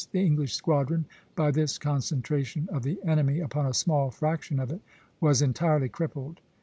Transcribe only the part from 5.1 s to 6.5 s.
was entirely crippled.